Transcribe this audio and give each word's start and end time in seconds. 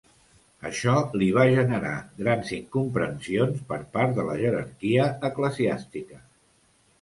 Això 0.67 0.93
li 1.21 1.27
va 1.35 1.43
generar 1.55 1.91
grans 2.21 2.53
incomprensions 2.57 3.61
per 3.73 3.79
part 3.99 4.17
de 4.21 4.27
la 4.31 4.39
jerarquia 4.41 5.05
eclesiàstica. 5.31 6.19